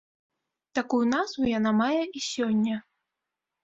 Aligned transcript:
Такую 0.79 1.03
назву 1.13 1.43
яна 1.57 1.77
мае 1.85 2.01
і 2.17 2.27
сёння. 2.33 2.85